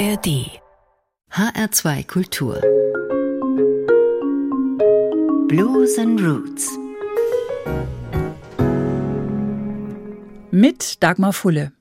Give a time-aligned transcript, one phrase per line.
[0.00, 0.48] ARD
[1.30, 2.58] HR2 Kultur.
[5.46, 6.70] Blues and Roots.
[10.50, 11.72] Mit Dagmar Fulle.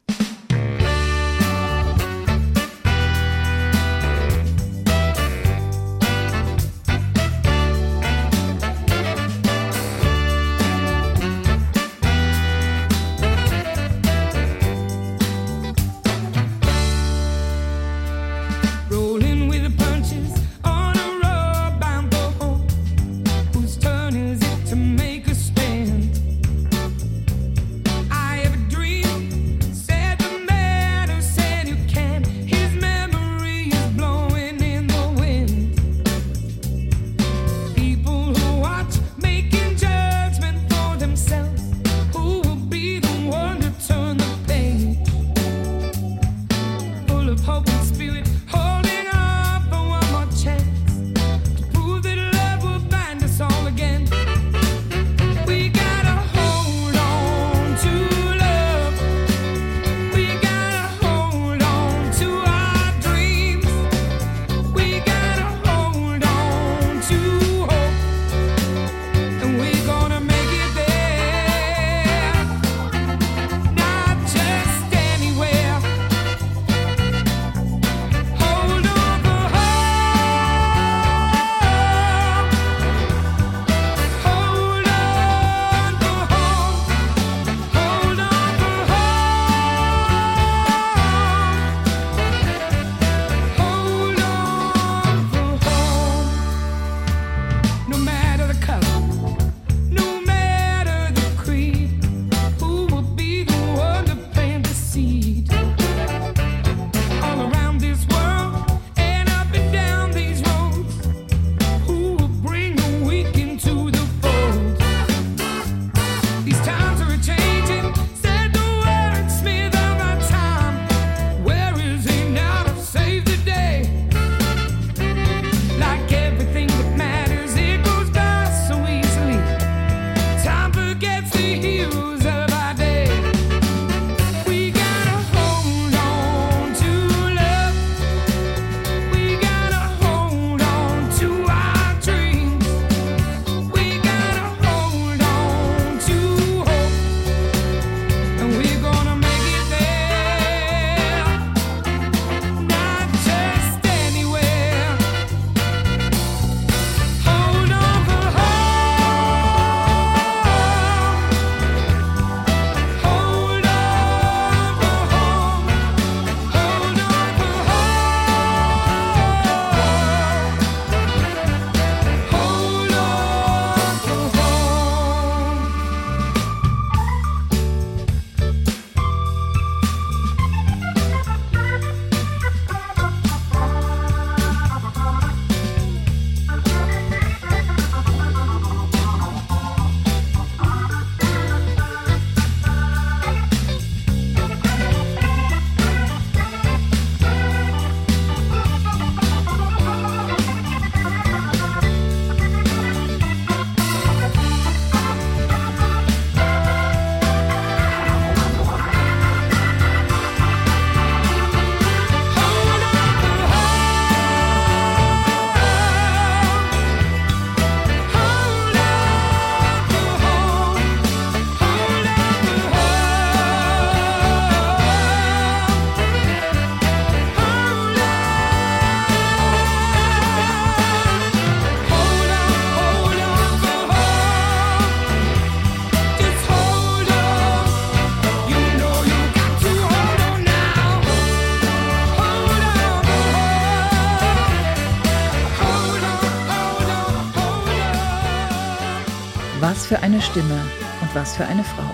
[250.39, 250.62] Stimme
[251.01, 251.91] und was für eine Frau.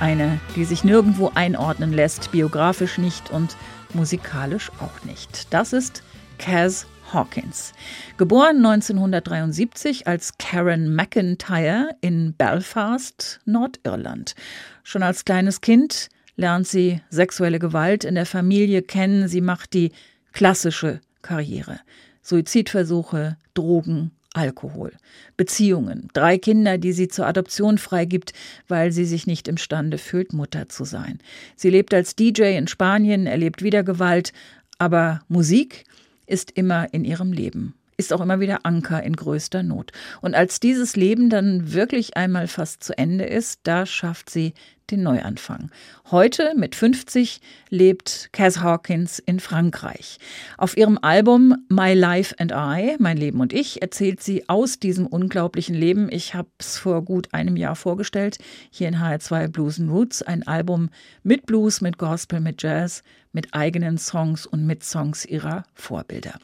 [0.00, 3.56] Eine, die sich nirgendwo einordnen lässt, biografisch nicht und
[3.94, 5.54] musikalisch auch nicht.
[5.54, 6.02] Das ist
[6.38, 7.72] Kaz Hawkins.
[8.16, 14.34] Geboren 1973 als Karen McIntyre in Belfast, Nordirland.
[14.82, 19.28] Schon als kleines Kind lernt sie sexuelle Gewalt in der Familie kennen.
[19.28, 19.92] Sie macht die
[20.32, 21.78] klassische Karriere.
[22.22, 24.92] Suizidversuche, Drogen, Alkohol,
[25.36, 28.32] Beziehungen, drei Kinder, die sie zur Adoption freigibt,
[28.68, 31.18] weil sie sich nicht imstande fühlt, Mutter zu sein.
[31.56, 34.32] Sie lebt als DJ in Spanien, erlebt wieder Gewalt,
[34.78, 35.84] Aber Musik
[36.26, 39.90] ist immer in ihrem Leben ist auch immer wieder Anker in größter Not.
[40.22, 44.54] Und als dieses Leben dann wirklich einmal fast zu Ende ist, da schafft sie
[44.90, 45.70] den Neuanfang.
[46.10, 50.18] Heute mit 50 lebt Cass Hawkins in Frankreich.
[50.56, 55.06] Auf ihrem Album My Life and I, Mein Leben und ich, erzählt sie aus diesem
[55.06, 56.08] unglaublichen Leben.
[56.10, 58.38] Ich habe es vor gut einem Jahr vorgestellt,
[58.70, 60.88] hier in HR2 Blues and Roots, ein Album
[61.22, 63.02] mit Blues, mit Gospel, mit Jazz,
[63.38, 66.40] mit eigenen Songs und mit Songs ihrer Vorbilder.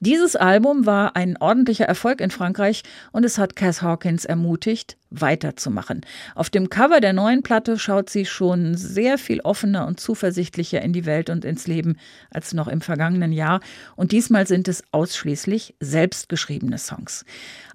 [0.00, 6.06] Dieses Album war ein ordentlicher Erfolg in Frankreich und es hat Cass Hawkins ermutigt, weiterzumachen.
[6.34, 10.94] Auf dem Cover der neuen Platte schaut sie schon sehr viel offener und zuversichtlicher in
[10.94, 11.98] die Welt und ins Leben
[12.30, 13.60] als noch im vergangenen Jahr.
[13.94, 17.26] Und diesmal sind es ausschließlich selbstgeschriebene Songs.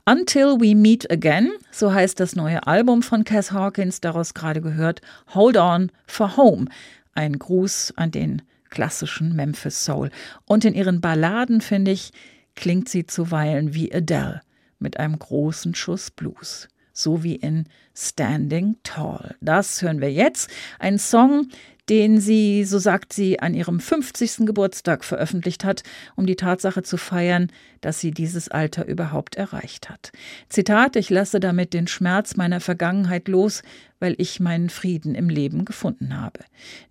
[0.05, 5.01] Until We Meet Again, so heißt das neue Album von Cass Hawkins, daraus gerade gehört,
[5.35, 6.65] Hold On for Home.
[7.13, 8.41] Ein Gruß an den
[8.73, 10.09] klassischen Memphis Soul.
[10.45, 12.11] Und in ihren Balladen, finde ich,
[12.55, 14.41] klingt sie zuweilen wie Adele
[14.79, 17.65] mit einem großen Schuss Blues so wie in
[17.95, 19.35] Standing Tall.
[19.41, 20.49] Das hören wir jetzt.
[20.79, 21.49] Ein Song,
[21.89, 24.45] den sie, so sagt sie, an ihrem 50.
[24.45, 25.83] Geburtstag veröffentlicht hat,
[26.15, 27.51] um die Tatsache zu feiern,
[27.81, 30.11] dass sie dieses Alter überhaupt erreicht hat.
[30.47, 33.63] Zitat, ich lasse damit den Schmerz meiner Vergangenheit los,
[33.99, 36.39] weil ich meinen Frieden im Leben gefunden habe.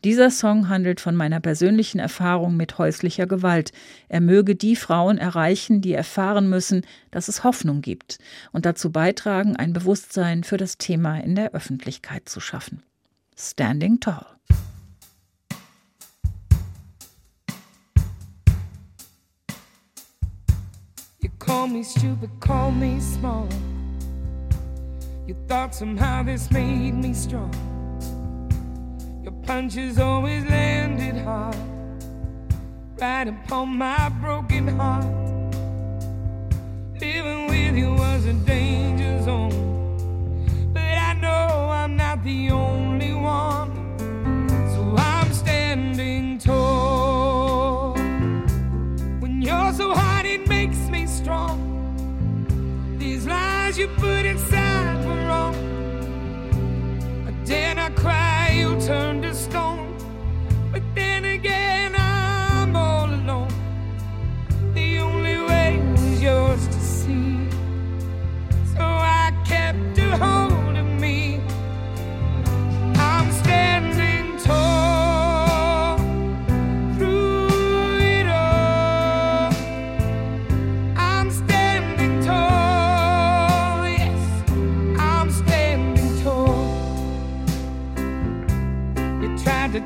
[0.04, 3.72] Dieser Song handelt von meiner persönlichen Erfahrung mit häuslicher Gewalt.
[4.08, 8.18] Er möge die Frauen erreichen, die erfahren müssen, dass es Hoffnung gibt
[8.52, 12.82] und dazu beitragen, ein Bewusstsein für das Thema in der Öffentlichkeit zu schaffen.
[13.36, 14.26] Standing Tall.
[21.42, 23.48] Call me stupid, call me small.
[25.26, 27.52] You thought somehow this made me strong.
[29.24, 31.56] Your punches always landed hard,
[33.00, 35.04] right upon my broken heart.
[37.00, 42.71] Living with you was a danger zone, but I know I'm not the only
[53.72, 55.54] lies you put inside were wrong.
[57.26, 57.78] I dare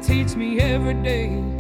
[0.07, 1.56] teach me every day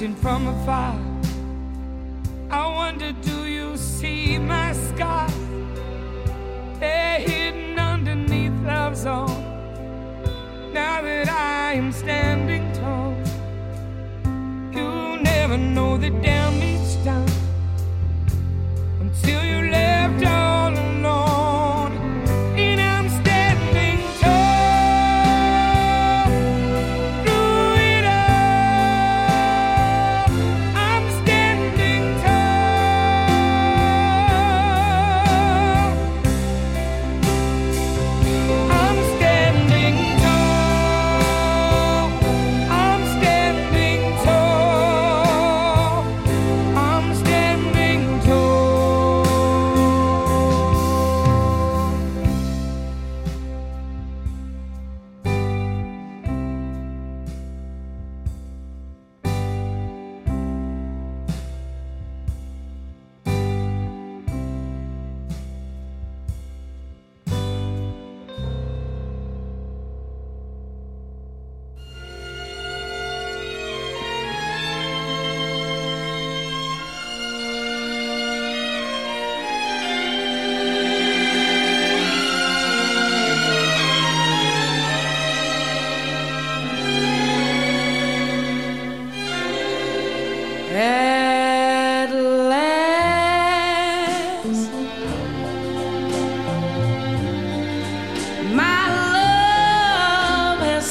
[0.00, 1.09] watching from afar.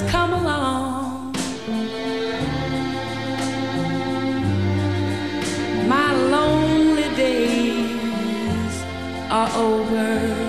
[0.08, 1.36] come along.
[5.88, 8.84] My lonely days
[9.30, 10.49] are over.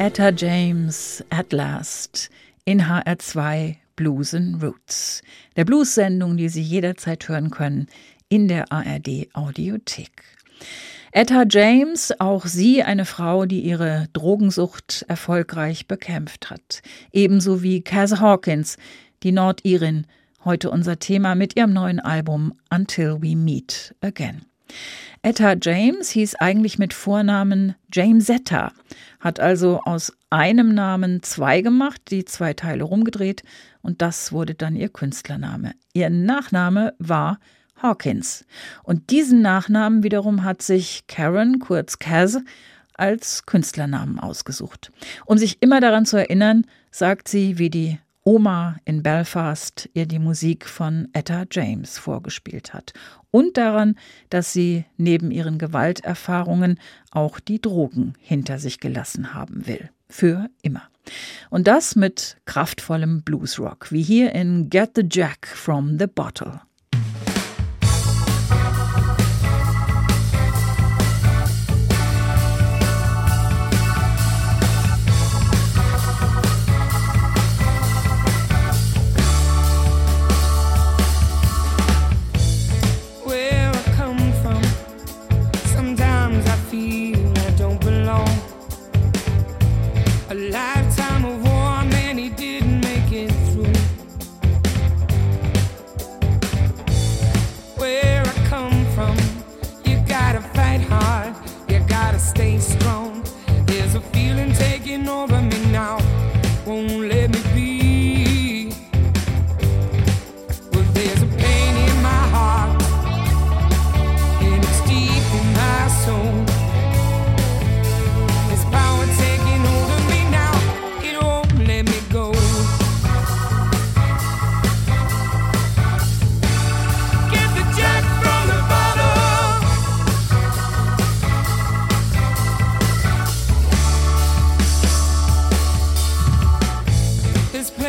[0.00, 2.30] Etta James at Last
[2.64, 5.20] in HR2 Blues and Roots,
[5.56, 7.86] der Blues-Sendung, die Sie jederzeit hören können
[8.30, 10.22] in der ARD Audiothek.
[11.12, 16.80] Etta James, auch sie eine Frau, die ihre Drogensucht erfolgreich bekämpft hat.
[17.12, 18.78] Ebenso wie Cass Hawkins,
[19.22, 20.06] die Nordirin,
[20.46, 24.46] heute unser Thema mit ihrem neuen Album Until We Meet Again.
[25.22, 28.72] Etta James hieß eigentlich mit Vornamen Jamesetta,
[29.20, 33.42] hat also aus einem Namen zwei gemacht, die zwei Teile rumgedreht
[33.82, 35.72] und das wurde dann ihr Künstlername.
[35.92, 37.38] Ihr Nachname war
[37.82, 38.46] Hawkins.
[38.82, 42.38] Und diesen Nachnamen wiederum hat sich Karen, kurz Kaz,
[42.94, 44.90] als Künstlernamen ausgesucht.
[45.26, 50.18] Um sich immer daran zu erinnern, sagt sie, wie die Oma in Belfast ihr die
[50.18, 52.92] Musik von Etta James vorgespielt hat.
[53.30, 53.96] Und daran,
[54.28, 56.78] dass sie neben ihren Gewalterfahrungen
[57.10, 59.90] auch die Drogen hinter sich gelassen haben will.
[60.08, 60.82] Für immer.
[61.48, 66.60] Und das mit kraftvollem Bluesrock, wie hier in Get the Jack from the Bottle.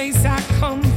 [0.01, 0.90] Place I come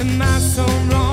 [0.00, 1.09] Am I so wrong?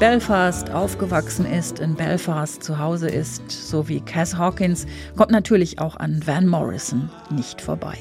[0.00, 5.94] Belfast aufgewachsen ist, in Belfast zu Hause ist, so wie Cass Hawkins, kommt natürlich auch
[5.96, 7.98] an Van Morrison nicht vorbei.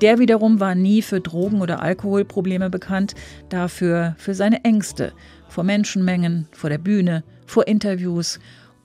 [0.00, 3.16] Der wiederum war nie für Drogen- oder Alkoholprobleme bekannt,
[3.48, 5.12] dafür für seine Ängste
[5.48, 8.38] vor Menschenmengen, vor der Bühne, vor Interviews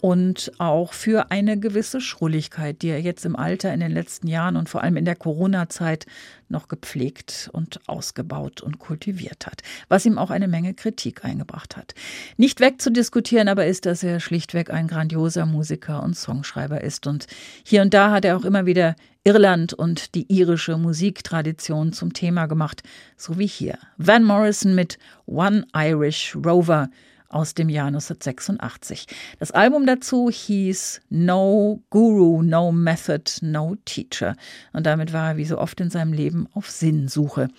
[0.05, 4.55] und auch für eine gewisse Schrulligkeit, die er jetzt im Alter in den letzten Jahren
[4.55, 6.05] und vor allem in der Corona-Zeit
[6.47, 11.95] noch gepflegt und ausgebaut und kultiviert hat, was ihm auch eine Menge Kritik eingebracht hat.
[12.37, 17.25] Nicht wegzudiskutieren aber ist, dass er schlichtweg ein grandioser Musiker und Songschreiber ist und
[17.63, 22.45] hier und da hat er auch immer wieder Irland und die irische Musiktradition zum Thema
[22.45, 22.83] gemacht,
[23.17, 23.79] so wie hier.
[23.97, 26.89] Van Morrison mit One Irish Rover
[27.35, 29.07] aus dem Jahr 1986.
[29.39, 34.35] Das Album dazu hieß No Guru, No Method, No Teacher.
[34.71, 37.49] Und damit war er wie so oft in seinem Leben auf Sinnsuche.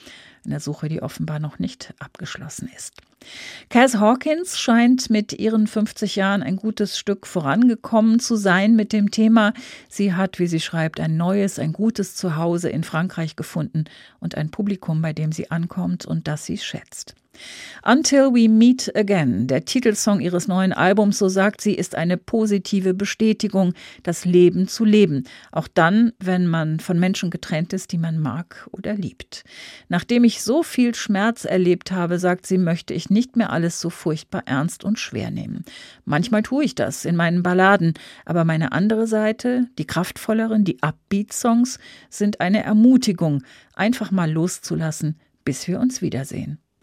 [0.47, 2.95] Eine Suche, die offenbar noch nicht abgeschlossen ist.
[3.69, 9.11] Cass Hawkins scheint mit ihren 50 Jahren ein gutes Stück vorangekommen zu sein mit dem
[9.11, 9.53] Thema.
[9.89, 13.85] Sie hat, wie sie schreibt, ein neues, ein gutes Zuhause in Frankreich gefunden
[14.21, 17.15] und ein Publikum, bei dem sie ankommt und das sie schätzt.
[17.85, 22.95] Until We Meet Again, der Titelsong ihres neuen Albums, so sagt sie, ist eine positive
[22.95, 25.25] Bestätigung, das Leben zu leben.
[25.53, 29.45] Auch dann, wenn man von Menschen getrennt ist, die man mag oder liebt.
[29.89, 33.91] Nachdem ich so viel Schmerz erlebt habe, sagt sie, möchte ich nicht mehr alles so
[33.91, 35.65] furchtbar ernst und schwer nehmen.
[36.05, 37.95] Manchmal tue ich das in meinen Balladen,
[38.25, 41.79] aber meine andere Seite, die kraftvolleren, die Upbeat-Songs,
[42.11, 43.43] sind eine Ermutigung,
[43.75, 46.59] einfach mal loszulassen, bis wir uns wiedersehen.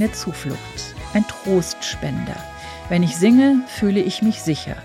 [0.00, 2.36] War meine Zuflucht, ein Trostspender.
[2.88, 4.76] Wenn ich singe, fühle ich mich sicher.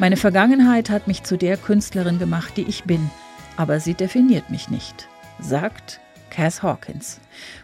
[0.00, 3.08] Meine Vergangenheit hat mich zu der Künstlerin gemacht, die ich bin,
[3.56, 7.20] aber sie definiert mich nicht, sagt Cass Hawkins.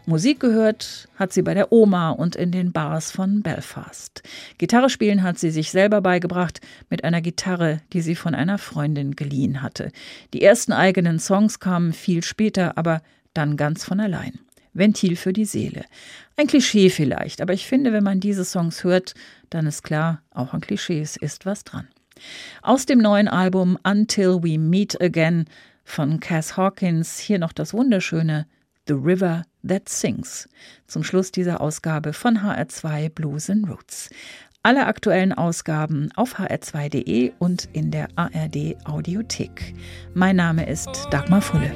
[0.06, 4.22] Musik gehört hat sie bei der Oma und in den Bars von Belfast.
[4.58, 9.16] Gitarre spielen hat sie sich selber beigebracht mit einer Gitarre, die sie von einer Freundin
[9.16, 9.90] geliehen hatte.
[10.32, 13.02] Die ersten eigenen Songs kamen viel später, aber
[13.32, 14.38] dann ganz von allein.
[14.74, 15.84] Ventil für die Seele.
[16.36, 19.14] Ein Klischee vielleicht, aber ich finde, wenn man diese Songs hört,
[19.50, 21.88] dann ist klar, auch an Klischees ist was dran.
[22.62, 25.46] Aus dem neuen Album Until We Meet Again
[25.84, 28.46] von Cass Hawkins hier noch das wunderschöne
[28.86, 30.48] The River That Sings.
[30.86, 34.10] Zum Schluss dieser Ausgabe von HR2 Blues and Roots.
[34.62, 39.74] Alle aktuellen Ausgaben auf hr2.de und in der ARD Audiothek.
[40.14, 41.70] Mein Name ist Dagmar Fulle.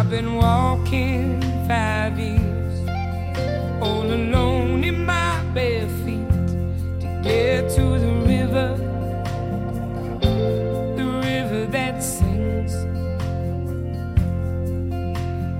[0.00, 2.88] I've been walking five years
[3.80, 6.28] all alone in my bare feet
[7.00, 8.76] to get to the river,
[10.96, 12.74] the river that sings.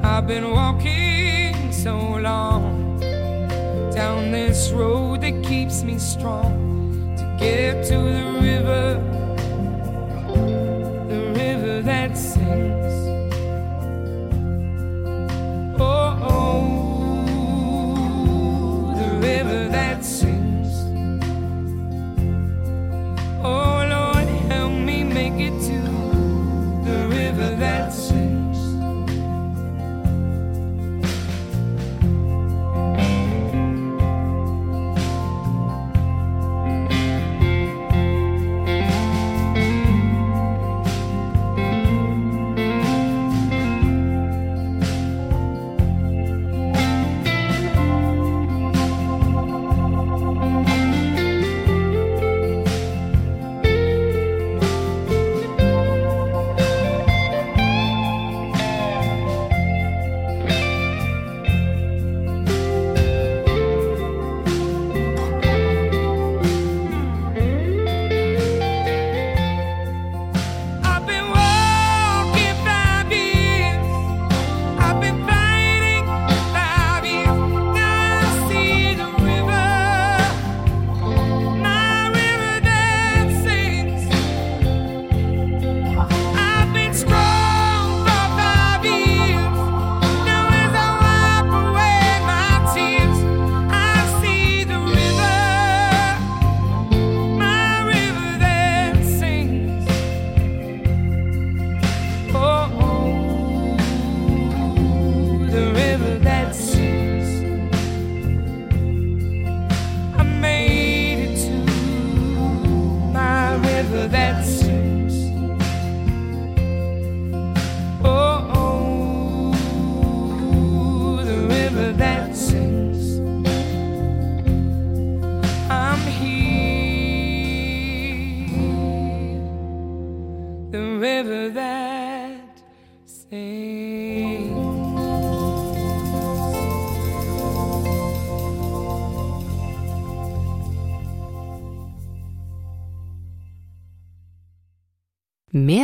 [0.04, 2.98] I've been walking so long
[3.94, 9.00] down this road that keeps me strong to get to the river,